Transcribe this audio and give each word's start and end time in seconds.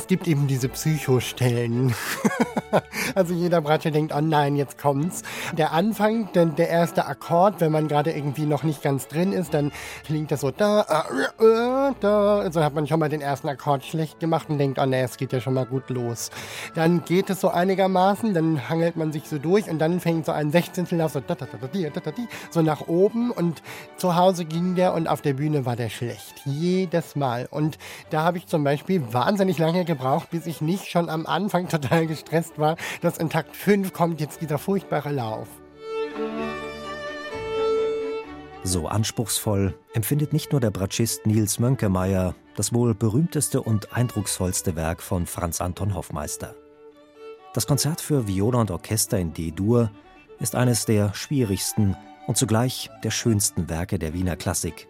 Es 0.00 0.06
gibt 0.06 0.26
eben 0.26 0.46
diese 0.46 0.70
Psychostellen. 0.70 1.94
also 3.14 3.34
jeder 3.34 3.60
Bratsche 3.60 3.90
denkt, 3.90 4.14
oh 4.16 4.22
nein, 4.22 4.56
jetzt 4.56 4.78
kommt's. 4.78 5.22
Der 5.52 5.72
Anfang, 5.72 6.32
denn 6.32 6.56
der 6.56 6.70
erste 6.70 7.04
Akkord, 7.04 7.60
wenn 7.60 7.70
man 7.70 7.86
gerade 7.86 8.10
irgendwie 8.10 8.46
noch 8.46 8.62
nicht 8.62 8.82
ganz 8.82 9.08
drin 9.08 9.34
ist, 9.34 9.52
dann 9.52 9.72
klingt 10.06 10.30
das 10.30 10.40
so 10.40 10.52
da, 10.52 11.04
äh, 11.38 11.44
äh, 11.44 11.92
da. 12.00 12.38
Also 12.38 12.64
hat 12.64 12.74
man 12.74 12.86
schon 12.86 12.98
mal 12.98 13.10
den 13.10 13.20
ersten 13.20 13.46
Akkord 13.46 13.84
schlecht 13.84 14.20
gemacht 14.20 14.48
und 14.48 14.56
denkt, 14.56 14.78
oh 14.78 14.86
nee, 14.86 15.02
es 15.02 15.18
geht 15.18 15.34
ja 15.34 15.40
schon 15.40 15.52
mal 15.52 15.66
gut 15.66 15.90
los. 15.90 16.30
Dann 16.74 17.04
geht 17.04 17.28
es 17.28 17.42
so 17.42 17.50
einigermaßen, 17.50 18.32
dann 18.32 18.70
hangelt 18.70 18.96
man 18.96 19.12
sich 19.12 19.24
so 19.28 19.36
durch 19.36 19.68
und 19.68 19.80
dann 19.80 20.00
fängt 20.00 20.24
so 20.24 20.32
ein 20.32 20.50
Sechzehntellauf 20.50 21.12
so, 21.12 21.20
da, 21.20 21.34
da, 21.34 21.44
da, 21.44 21.58
da, 21.58 21.90
da, 21.90 22.00
da, 22.00 22.12
so 22.50 22.62
nach 22.62 22.88
oben 22.88 23.32
und 23.32 23.62
zu 23.98 24.16
Hause 24.16 24.46
ging 24.46 24.76
der 24.76 24.94
und 24.94 25.08
auf 25.08 25.20
der 25.20 25.34
Bühne 25.34 25.66
war 25.66 25.76
der 25.76 25.90
schlecht. 25.90 26.40
Jedes 26.46 27.16
Mal. 27.16 27.46
Und 27.50 27.76
da 28.08 28.22
habe 28.22 28.38
ich 28.38 28.46
zum 28.46 28.64
Beispiel 28.64 29.12
wahnsinnig 29.12 29.58
lange 29.58 29.89
gebraucht, 29.90 30.30
bis 30.30 30.46
ich 30.46 30.60
nicht 30.60 30.86
schon 30.86 31.08
am 31.08 31.26
Anfang 31.26 31.68
total 31.68 32.06
gestresst 32.06 32.58
war, 32.58 32.76
dass 33.00 33.18
in 33.18 33.30
Takt 33.30 33.56
5 33.56 33.92
kommt 33.92 34.20
jetzt 34.20 34.40
dieser 34.40 34.58
furchtbare 34.58 35.12
Lauf. 35.12 35.48
So 38.62 38.88
anspruchsvoll 38.88 39.74
empfindet 39.94 40.32
nicht 40.32 40.52
nur 40.52 40.60
der 40.60 40.70
Bratschist 40.70 41.26
Niels 41.26 41.58
Mönkemeyer 41.58 42.34
das 42.60 42.74
wohl 42.74 42.94
berühmteste 42.94 43.62
und 43.62 43.94
eindrucksvollste 43.94 44.76
Werk 44.76 45.02
von 45.02 45.26
Franz 45.26 45.62
Anton 45.62 45.94
Hoffmeister. 45.94 46.54
Das 47.54 47.66
Konzert 47.66 48.02
für 48.02 48.28
Viola 48.28 48.60
und 48.60 48.70
Orchester 48.70 49.18
in 49.18 49.32
D-Dur 49.32 49.90
ist 50.40 50.54
eines 50.54 50.84
der 50.84 51.14
schwierigsten 51.14 51.96
und 52.26 52.36
zugleich 52.36 52.90
der 53.02 53.10
schönsten 53.10 53.70
Werke 53.70 53.98
der 53.98 54.12
Wiener 54.12 54.36
Klassik. 54.36 54.88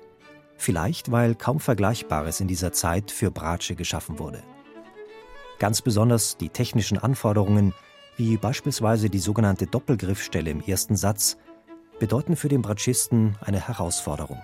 Vielleicht, 0.56 1.10
weil 1.10 1.36
kaum 1.36 1.60
Vergleichbares 1.60 2.40
in 2.40 2.48
dieser 2.48 2.72
Zeit 2.72 3.10
für 3.10 3.30
Bratsche 3.30 3.76
geschaffen 3.76 4.18
wurde. 4.18 4.42
Ganz 5.60 5.82
besonders 5.82 6.38
die 6.38 6.48
technischen 6.48 6.96
Anforderungen, 6.96 7.74
wie 8.16 8.38
beispielsweise 8.38 9.10
die 9.10 9.18
sogenannte 9.18 9.66
Doppelgriffstelle 9.66 10.50
im 10.50 10.62
ersten 10.62 10.96
Satz, 10.96 11.36
bedeuten 11.98 12.34
für 12.34 12.48
den 12.48 12.62
Bratschisten 12.62 13.36
eine 13.42 13.68
Herausforderung. 13.68 14.42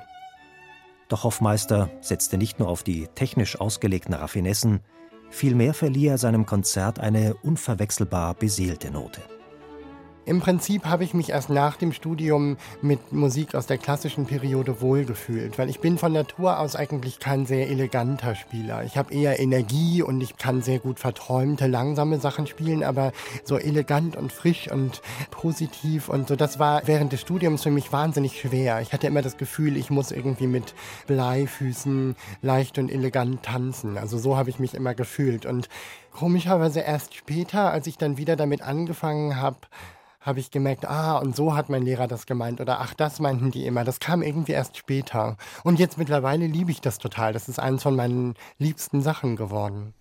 Doch 1.09 1.25
Hoffmeister 1.25 1.89
setzte 2.03 2.37
nicht 2.37 2.59
nur 2.59 2.69
auf 2.69 2.83
die 2.83 3.09
technisch 3.15 3.59
ausgelegten 3.59 4.13
Raffinessen, 4.13 4.81
vielmehr 5.31 5.73
verlieh 5.73 6.09
er 6.09 6.19
seinem 6.19 6.45
Konzert 6.45 7.01
eine 7.01 7.35
unverwechselbar 7.35 8.35
beseelte 8.35 8.91
Note. 8.91 9.23
Im 10.27 10.41
Prinzip 10.41 10.87
habe 10.87 11.05
ich 11.05 11.15
mich 11.15 11.31
erst 11.31 11.51
nach 11.51 11.77
dem 11.77 11.93
Studium 11.93 12.57
mit 12.83 13.13
Musik 13.13 13.55
aus 13.55 13.67
der 13.67 13.79
klassischen 13.79 14.27
Periode 14.27 14.81
wohlgefühlt, 14.81 15.57
weil 15.57 15.71
ich 15.71 15.79
bin 15.79 15.99
von 15.99 16.13
Natur 16.13 16.59
aus 16.59 16.75
eigentlich 16.75 17.21
kein 17.21 17.47
sehr 17.47 17.71
eleganter 17.71 18.35
Spieler. 18.35 18.83
Ich 18.83 18.97
habe 18.97 19.15
eher 19.15 19.39
Energie 19.39 20.03
und 20.03 20.21
ich 20.21 20.37
kann 20.37 20.63
sehr 20.63 20.81
gut 20.81 20.99
verträumte, 20.99 21.69
langsame 21.69 22.19
Sachen 22.19 22.49
spielen, 22.49 22.83
aber 22.83 23.13
so 23.45 23.57
elegant 23.57 24.17
und 24.17 24.33
frisch 24.33 24.69
und 24.69 25.01
positiv 25.31 26.09
und 26.09 26.27
so, 26.27 26.35
das 26.35 26.59
war 26.59 26.83
während 26.87 27.13
des 27.13 27.21
Studiums 27.21 27.63
für 27.63 27.71
mich 27.71 27.93
wahnsinnig 27.93 28.41
schwer. 28.41 28.81
Ich 28.81 28.93
hatte 28.93 29.07
immer 29.07 29.23
das 29.23 29.37
Gefühl, 29.37 29.77
ich 29.77 29.91
muss 29.91 30.11
irgendwie 30.11 30.49
mit 30.49 30.75
Bleifüßen 31.07 32.17
leicht 32.43 32.81
und 32.81 32.91
elegant 32.91 33.45
tanzen. 33.45 33.97
Also 33.97 34.19
so 34.19 34.37
habe 34.37 34.51
ich 34.51 34.59
mich 34.59 34.75
immer 34.75 34.95
gefühlt 34.95 35.47
und 35.47 35.69
komischerweise 36.13 36.81
erst 36.81 37.15
später, 37.15 37.71
als 37.71 37.87
ich 37.87 37.97
dann 37.97 38.17
wieder 38.17 38.35
damit 38.35 38.63
angefangen 38.63 39.37
habe, 39.37 39.59
habe 40.27 40.41
ich 40.41 40.51
gemerkt, 40.51 40.85
ah, 40.85 41.19
und 41.19 41.37
so 41.37 41.55
hat 41.55 41.71
mein 41.71 41.83
Lehrer 41.83 42.09
das 42.09 42.27
gemeint 42.27 42.61
oder 42.61 42.81
ach, 42.81 42.95
das 42.95 43.21
meinten 43.21 43.53
die 43.53 43.65
immer. 43.65 43.85
Das 43.85 44.01
kam 44.01 44.23
irgendwie 44.23 44.53
erst 44.53 44.77
später. 44.77 45.37
Und 45.63 45.79
jetzt 45.79 45.99
mittlerweile 45.99 46.47
liebe 46.47 46.73
ich 46.73 46.81
das 46.81 46.99
total. 46.99 47.33
Das 47.33 47.49
ist 47.49 47.61
eines 47.61 47.85
von 47.85 47.95
meinen 47.95 48.35
liebsten 48.59 49.03
Sachen 49.03 49.37
geworden. 49.37 49.95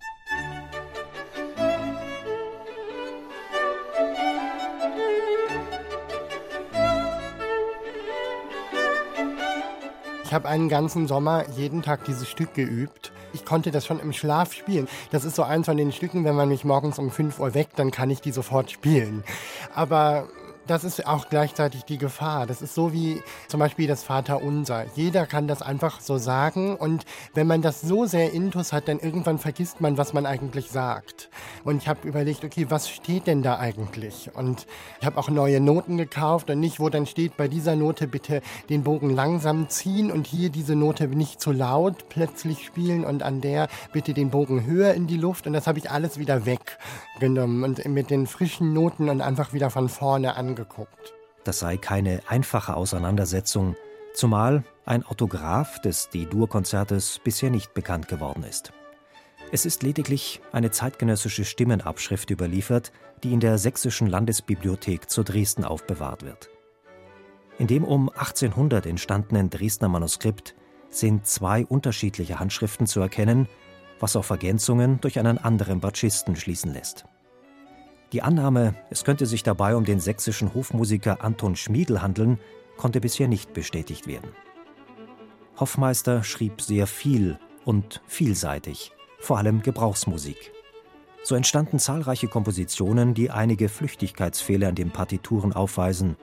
Ich 10.24 10.34
habe 10.34 10.48
einen 10.48 10.68
ganzen 10.68 11.06
Sommer 11.06 11.48
jeden 11.50 11.82
Tag 11.82 12.04
dieses 12.04 12.28
Stück 12.28 12.52
geübt 12.52 13.05
ich 13.32 13.44
konnte 13.44 13.70
das 13.70 13.86
schon 13.86 14.00
im 14.00 14.12
Schlaf 14.12 14.52
spielen. 14.52 14.88
Das 15.10 15.24
ist 15.24 15.36
so 15.36 15.42
eins 15.42 15.66
von 15.66 15.76
den 15.76 15.92
Stücken, 15.92 16.24
wenn 16.24 16.34
man 16.34 16.48
mich 16.48 16.64
morgens 16.64 16.98
um 16.98 17.10
5 17.10 17.38
Uhr 17.38 17.54
weckt, 17.54 17.78
dann 17.78 17.90
kann 17.90 18.10
ich 18.10 18.20
die 18.20 18.32
sofort 18.32 18.70
spielen. 18.70 19.24
Aber 19.74 20.28
das 20.66 20.84
ist 20.84 21.06
auch 21.06 21.28
gleichzeitig 21.28 21.84
die 21.84 21.98
Gefahr. 21.98 22.46
Das 22.46 22.62
ist 22.62 22.74
so 22.74 22.92
wie 22.92 23.22
zum 23.48 23.60
Beispiel 23.60 23.86
das 23.86 24.02
Vaterunser. 24.02 24.86
Jeder 24.94 25.26
kann 25.26 25.48
das 25.48 25.62
einfach 25.62 26.00
so 26.00 26.18
sagen 26.18 26.76
und 26.76 27.04
wenn 27.34 27.46
man 27.46 27.62
das 27.62 27.80
so 27.80 28.06
sehr 28.06 28.32
intus 28.32 28.72
hat, 28.72 28.88
dann 28.88 28.98
irgendwann 28.98 29.38
vergisst 29.38 29.80
man, 29.80 29.98
was 29.98 30.12
man 30.12 30.26
eigentlich 30.26 30.70
sagt. 30.70 31.30
Und 31.64 31.82
ich 31.82 31.88
habe 31.88 32.06
überlegt, 32.06 32.44
okay, 32.44 32.66
was 32.68 32.88
steht 32.88 33.26
denn 33.26 33.42
da 33.42 33.58
eigentlich? 33.58 34.30
Und 34.34 34.66
ich 35.00 35.06
habe 35.06 35.18
auch 35.18 35.28
neue 35.28 35.60
Noten 35.60 35.96
gekauft 35.96 36.50
und 36.50 36.60
nicht, 36.60 36.80
wo 36.80 36.88
dann 36.88 37.06
steht, 37.06 37.36
bei 37.36 37.48
dieser 37.48 37.76
Note 37.76 38.06
bitte 38.06 38.42
den 38.68 38.82
Bogen 38.82 39.10
langsam 39.10 39.68
ziehen 39.68 40.10
und 40.10 40.26
hier 40.26 40.50
diese 40.50 40.74
Note 40.74 41.08
nicht 41.08 41.40
zu 41.40 41.52
laut 41.52 42.08
plötzlich 42.08 42.64
spielen 42.64 43.04
und 43.04 43.22
an 43.22 43.40
der 43.40 43.68
bitte 43.92 44.14
den 44.14 44.30
Bogen 44.30 44.66
höher 44.66 44.94
in 44.94 45.06
die 45.06 45.16
Luft. 45.16 45.46
Und 45.46 45.52
das 45.52 45.66
habe 45.66 45.78
ich 45.78 45.90
alles 45.90 46.18
wieder 46.18 46.46
weggenommen 47.16 47.64
und 47.64 47.84
mit 47.86 48.10
den 48.10 48.26
frischen 48.26 48.72
Noten 48.72 49.08
und 49.08 49.20
einfach 49.20 49.52
wieder 49.52 49.70
von 49.70 49.88
vorne 49.88 50.36
angeguckt. 50.36 51.14
Das 51.44 51.58
sei 51.58 51.76
keine 51.76 52.20
einfache 52.28 52.76
Auseinandersetzung, 52.76 53.76
zumal 54.14 54.64
ein 54.84 55.04
Autograph 55.04 55.80
des 55.80 56.10
D-Dur-Konzertes 56.10 57.20
bisher 57.22 57.50
nicht 57.50 57.74
bekannt 57.74 58.08
geworden 58.08 58.44
ist. 58.44 58.72
Es 59.52 59.64
ist 59.64 59.82
lediglich 59.82 60.40
eine 60.52 60.70
zeitgenössische 60.70 61.44
Stimmenabschrift 61.44 62.30
überliefert, 62.30 62.92
die 63.22 63.32
in 63.32 63.40
der 63.40 63.58
Sächsischen 63.58 64.08
Landesbibliothek 64.08 65.08
zu 65.08 65.22
Dresden 65.22 65.64
aufbewahrt 65.64 66.24
wird. 66.24 66.50
In 67.58 67.68
dem 67.68 67.84
um 67.84 68.10
1800 68.10 68.86
entstandenen 68.86 69.48
Dresdner 69.48 69.88
Manuskript 69.88 70.56
sind 70.90 71.26
zwei 71.26 71.64
unterschiedliche 71.64 72.38
Handschriften 72.38 72.86
zu 72.86 73.00
erkennen, 73.00 73.48
was 74.00 74.16
auf 74.16 74.30
Ergänzungen 74.30 75.00
durch 75.00 75.18
einen 75.18 75.38
anderen 75.38 75.80
Batschisten 75.80 76.36
schließen 76.36 76.72
lässt. 76.72 77.04
Die 78.12 78.22
Annahme, 78.22 78.74
es 78.90 79.04
könnte 79.04 79.26
sich 79.26 79.42
dabei 79.42 79.74
um 79.76 79.84
den 79.84 80.00
sächsischen 80.00 80.54
Hofmusiker 80.54 81.22
Anton 81.24 81.56
Schmiedl 81.56 82.02
handeln, 82.02 82.38
konnte 82.76 83.00
bisher 83.00 83.28
nicht 83.28 83.52
bestätigt 83.52 84.06
werden. 84.06 84.30
Hoffmeister 85.58 86.22
schrieb 86.22 86.60
sehr 86.60 86.86
viel 86.86 87.38
und 87.64 88.02
vielseitig, 88.06 88.92
vor 89.18 89.38
allem 89.38 89.62
Gebrauchsmusik. 89.62 90.52
So 91.24 91.34
entstanden 91.34 91.78
zahlreiche 91.80 92.28
Kompositionen, 92.28 93.14
die 93.14 93.30
einige 93.30 93.68
Flüchtigkeitsfehler 93.68 94.68
in 94.68 94.74
den 94.76 94.90
Partituren 94.92 95.52
aufweisen. 95.52 96.16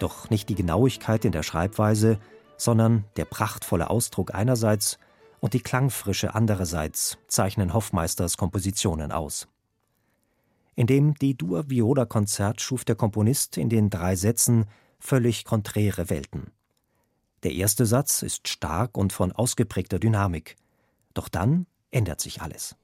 Doch 0.00 0.30
nicht 0.30 0.48
die 0.48 0.56
Genauigkeit 0.56 1.24
in 1.24 1.32
der 1.32 1.44
Schreibweise, 1.44 2.18
sondern 2.56 3.04
der 3.16 3.26
prachtvolle 3.26 3.88
Ausdruck 3.88 4.34
einerseits 4.34 4.98
und 5.40 5.54
die 5.54 5.60
Klangfrische 5.60 6.34
andererseits 6.34 7.18
zeichnen 7.28 7.74
Hoffmeisters 7.74 8.36
Kompositionen 8.36 9.12
aus. 9.12 9.48
In 10.74 10.86
dem 10.86 11.14
D-Dur-Viola-Konzert 11.14 12.60
schuf 12.60 12.84
der 12.84 12.96
Komponist 12.96 13.56
in 13.56 13.68
den 13.68 13.88
drei 13.90 14.14
Sätzen 14.14 14.66
völlig 14.98 15.44
konträre 15.44 16.10
Welten. 16.10 16.52
Der 17.42 17.52
erste 17.52 17.86
Satz 17.86 18.22
ist 18.22 18.48
stark 18.48 18.96
und 18.98 19.12
von 19.12 19.32
ausgeprägter 19.32 19.98
Dynamik. 19.98 20.56
Doch 21.14 21.28
dann 21.28 21.66
ändert 21.90 22.20
sich 22.20 22.42
alles. 22.42 22.76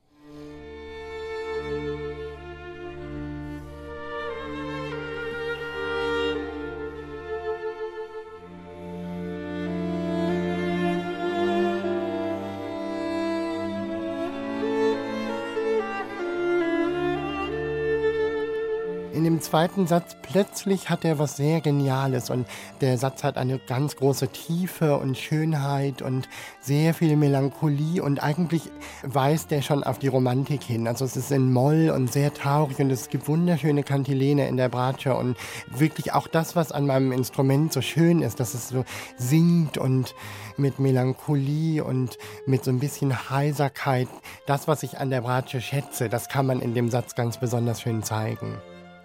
Zweiten 19.41 19.87
Satz 19.87 20.17
plötzlich 20.23 20.89
hat 20.89 21.05
er 21.05 21.19
was 21.19 21.37
sehr 21.37 21.61
Geniales 21.61 22.31
und 22.31 22.47
der 22.81 22.97
Satz 22.99 23.23
hat 23.23 23.37
eine 23.37 23.59
ganz 23.59 23.97
große 23.97 24.29
Tiefe 24.29 24.97
und 24.97 25.19
Schönheit 25.19 26.03
und 26.03 26.29
sehr 26.61 26.95
viel 26.95 27.17
Melancholie 27.17 28.03
und 28.03 28.23
eigentlich 28.23 28.71
weist 29.03 29.53
er 29.53 29.63
schon 29.63 29.85
auf 29.85 29.99
die 29.99 30.09
Romantik 30.09 30.63
hin. 30.63 30.89
Also 30.89 31.05
es 31.05 31.17
ist 31.17 31.31
in 31.31 31.53
Moll 31.53 31.91
und 31.95 32.13
sehr 32.13 32.33
traurig 32.33 32.79
und 32.79 32.91
es 32.91 33.11
gibt 33.11 33.29
wunderschöne 33.29 33.83
Kantilene 33.83 34.49
in 34.49 34.57
der 34.57 34.69
Bratsche 34.69 35.15
und 35.15 35.37
wirklich 35.69 36.13
auch 36.13 36.27
das, 36.27 36.57
was 36.57 36.73
an 36.73 36.87
meinem 36.87 37.13
Instrument 37.13 37.73
so 37.73 37.81
schön 37.81 38.23
ist, 38.23 38.41
dass 38.41 38.55
es 38.55 38.71
so 38.71 38.85
singt 39.19 39.79
und 39.79 40.15
mit 40.57 40.79
Melancholie 40.79 41.85
und 41.85 42.19
mit 42.47 42.65
so 42.65 42.71
ein 42.71 42.79
bisschen 42.79 43.31
Heiserkeit, 43.31 44.09
das, 44.47 44.69
was 44.69 44.83
ich 44.83 44.99
an 44.99 45.11
der 45.11 45.21
Bratsche 45.21 45.61
schätze, 45.61 46.09
das 46.09 46.29
kann 46.29 46.47
man 46.47 46.61
in 46.61 46.75
dem 46.75 46.91
Satz 46.91 47.15
ganz 47.15 47.39
besonders 47.39 47.81
schön 47.81 48.03
zeigen. 48.03 48.59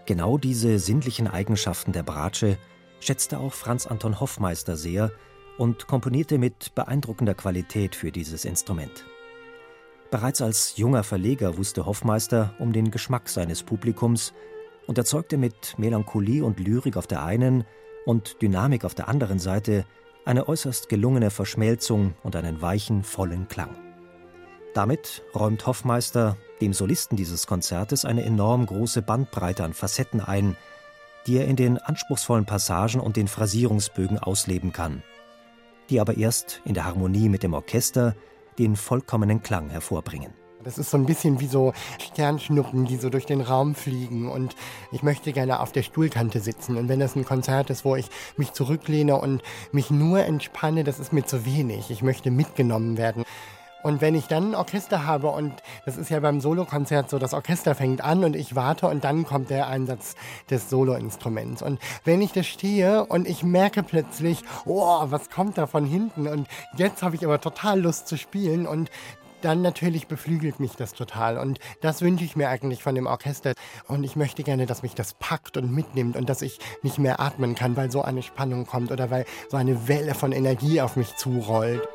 Genau 0.07 0.37
diese 0.37 0.79
sinnlichen 0.79 1.27
Eigenschaften 1.27 1.91
der 1.91 2.01
Bratsche 2.01 2.57
schätzte 3.01 3.39
auch 3.39 3.53
Franz 3.53 3.85
Anton 3.85 4.21
Hoffmeister 4.21 4.77
sehr 4.77 5.11
und 5.57 5.87
komponierte 5.87 6.37
mit 6.37 6.73
beeindruckender 6.75 7.33
Qualität 7.33 7.93
für 7.93 8.09
dieses 8.09 8.45
Instrument. 8.45 9.05
Bereits 10.09 10.41
als 10.41 10.77
junger 10.77 11.03
Verleger 11.03 11.57
wusste 11.57 11.85
Hoffmeister 11.85 12.55
um 12.57 12.71
den 12.71 12.89
Geschmack 12.89 13.27
seines 13.27 13.63
Publikums 13.63 14.33
und 14.87 14.97
erzeugte 14.97 15.35
mit 15.35 15.77
Melancholie 15.77 16.41
und 16.41 16.61
Lyrik 16.61 16.95
auf 16.95 17.07
der 17.07 17.23
einen 17.25 17.65
und 18.05 18.41
Dynamik 18.41 18.85
auf 18.85 18.95
der 18.95 19.09
anderen 19.09 19.39
Seite 19.39 19.83
eine 20.23 20.47
äußerst 20.47 20.87
gelungene 20.87 21.31
Verschmelzung 21.31 22.13
und 22.23 22.37
einen 22.37 22.61
weichen, 22.61 23.03
vollen 23.03 23.49
Klang. 23.49 23.75
Damit 24.73 25.23
räumt 25.35 25.67
Hoffmeister 25.67 26.37
dem 26.61 26.73
Solisten 26.73 27.15
dieses 27.15 27.47
Konzertes 27.47 28.05
eine 28.05 28.23
enorm 28.23 28.65
große 28.65 29.01
Bandbreite 29.01 29.63
an 29.63 29.73
Facetten 29.73 30.21
ein, 30.21 30.55
die 31.27 31.37
er 31.37 31.45
in 31.45 31.55
den 31.55 31.77
anspruchsvollen 31.77 32.45
Passagen 32.45 32.99
und 32.99 33.17
den 33.17 33.27
Phrasierungsbögen 33.27 34.17
ausleben 34.17 34.71
kann, 34.71 35.03
die 35.89 35.99
aber 35.99 36.17
erst 36.17 36.61
in 36.65 36.73
der 36.73 36.85
Harmonie 36.85 37.29
mit 37.29 37.43
dem 37.43 37.53
Orchester 37.53 38.15
den 38.57 38.75
vollkommenen 38.75 39.43
Klang 39.43 39.69
hervorbringen. 39.69 40.33
Das 40.63 40.77
ist 40.77 40.89
so 40.89 40.97
ein 40.97 41.05
bisschen 41.05 41.39
wie 41.39 41.47
so 41.47 41.71
Sternschnuppen, 41.97 42.85
die 42.85 42.97
so 42.97 43.09
durch 43.09 43.25
den 43.25 43.39
Raum 43.39 43.73
fliegen. 43.73 44.27
Und 44.27 44.53
ich 44.91 45.01
möchte 45.01 45.31
gerne 45.31 45.61
auf 45.61 45.71
der 45.71 45.83
Stuhlkante 45.83 46.41
sitzen. 46.41 46.75
Und 46.75 46.89
wenn 46.89 46.99
das 46.99 47.15
ein 47.15 47.23
Konzert 47.23 47.69
ist, 47.69 47.85
wo 47.85 47.95
ich 47.95 48.09
mich 48.35 48.51
zurücklehne 48.51 49.15
und 49.15 49.43
mich 49.71 49.91
nur 49.91 50.19
entspanne, 50.25 50.83
das 50.83 50.99
ist 50.99 51.13
mir 51.13 51.25
zu 51.25 51.45
wenig. 51.45 51.89
Ich 51.89 52.01
möchte 52.01 52.31
mitgenommen 52.31 52.97
werden. 52.97 53.23
Und 53.87 54.01
wenn 54.01 54.15
ich 54.15 54.27
dann 54.27 54.51
ein 54.51 54.55
Orchester 54.55 55.05
habe 55.05 55.29
und 55.29 55.53
das 55.85 55.95
ist 55.95 56.09
ja 56.09 56.19
beim 56.19 56.41
Solokonzert 56.41 57.09
so, 57.09 57.19
das 57.19 57.33
Orchester 57.33 57.73
fängt 57.73 58.03
an 58.03 58.25
und 58.25 58.35
ich 58.35 58.53
warte 58.53 58.89
und 58.89 59.05
dann 59.05 59.23
kommt 59.23 59.49
der 59.49 59.67
Einsatz 59.67 60.17
des 60.49 60.69
Soloinstruments. 60.69 61.61
Und 61.61 61.79
wenn 62.03 62.21
ich 62.21 62.33
da 62.33 62.43
stehe 62.43 63.05
und 63.05 63.29
ich 63.29 63.43
merke 63.43 63.83
plötzlich, 63.83 64.43
oh, 64.65 65.05
was 65.05 65.29
kommt 65.29 65.57
da 65.57 65.67
von 65.67 65.85
hinten 65.85 66.27
und 66.27 66.49
jetzt 66.75 67.01
habe 67.01 67.15
ich 67.15 67.23
aber 67.23 67.39
total 67.39 67.79
Lust 67.79 68.09
zu 68.09 68.17
spielen 68.17 68.67
und 68.67 68.91
dann 69.39 69.61
natürlich 69.61 70.07
beflügelt 70.07 70.59
mich 70.59 70.75
das 70.75 70.91
total. 70.91 71.37
Und 71.37 71.57
das 71.79 72.01
wünsche 72.01 72.25
ich 72.25 72.35
mir 72.35 72.49
eigentlich 72.49 72.83
von 72.83 72.93
dem 72.93 73.07
Orchester. 73.07 73.53
Und 73.87 74.03
ich 74.03 74.17
möchte 74.17 74.43
gerne, 74.43 74.65
dass 74.65 74.83
mich 74.83 74.95
das 74.95 75.13
packt 75.13 75.55
und 75.55 75.71
mitnimmt 75.71 76.17
und 76.17 76.27
dass 76.27 76.41
ich 76.41 76.59
nicht 76.81 76.99
mehr 76.99 77.21
atmen 77.21 77.55
kann, 77.55 77.77
weil 77.77 77.89
so 77.89 78.01
eine 78.01 78.21
Spannung 78.21 78.65
kommt 78.65 78.91
oder 78.91 79.09
weil 79.11 79.23
so 79.47 79.55
eine 79.55 79.87
Welle 79.87 80.13
von 80.13 80.33
Energie 80.33 80.81
auf 80.81 80.97
mich 80.97 81.15
zurollt. 81.15 81.87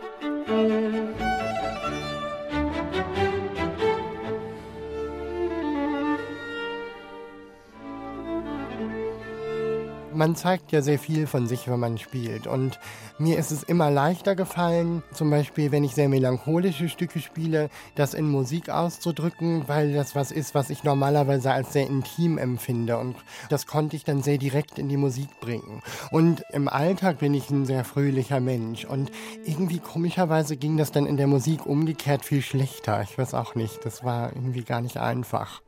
Man 10.23 10.37
zeigt 10.37 10.71
ja 10.71 10.83
sehr 10.83 11.01
viel 11.01 11.27
von 11.27 11.49
sich, 11.49 11.67
wenn 11.67 11.81
man 11.81 11.99
spielt. 11.99 12.47
Und 12.47 12.79
mir 13.19 13.41
ist 13.41 13.51
es 13.51 13.65
immer 13.65 13.91
leichter 13.91 14.37
gefallen, 14.37 15.03
zum 15.13 15.31
Beispiel, 15.31 15.73
wenn 15.73 15.83
ich 15.83 15.97
sehr 15.97 16.09
melancholische 16.09 16.89
Stücke 16.89 17.19
spiele, 17.19 17.71
das 17.97 18.15
in 18.15 18.31
Musik 18.31 18.71
auszudrücken, 18.71 19.65
weil 19.67 19.93
das 19.95 20.15
was 20.15 20.31
ist, 20.31 20.55
was 20.55 20.71
ich 20.71 20.85
normalerweise 20.85 21.51
als 21.51 21.73
sehr 21.73 21.89
intim 21.89 22.39
empfinde. 22.39 22.99
Und 22.99 23.17
das 23.49 23.67
konnte 23.67 23.97
ich 23.97 24.05
dann 24.05 24.23
sehr 24.23 24.39
direkt 24.39 24.79
in 24.79 24.89
die 24.89 24.97
Musik 24.97 25.41
bringen. 25.41 25.83
Und 26.13 26.45
im 26.53 26.69
Alltag 26.69 27.19
bin 27.19 27.35
ich 27.35 27.51
ein 27.51 27.67
sehr 27.67 27.85
fröhlicher 27.85 28.39
Mensch. 28.39 28.85
Und 28.85 29.11
irgendwie 29.45 29.81
komischerweise 29.81 30.57
ging 30.57 30.77
das 30.77 30.93
dann 30.93 31.07
in 31.07 31.17
der 31.17 31.27
Musik 31.27 31.67
umgekehrt 31.67 32.25
viel 32.25 32.43
schlechter. 32.43 33.03
Ich 33.03 33.19
weiß 33.19 33.35
auch 33.35 33.57
nicht. 33.57 33.85
Das 33.85 34.05
war 34.05 34.33
irgendwie 34.33 34.63
gar 34.63 34.83
nicht 34.83 34.99
einfach. 34.99 35.63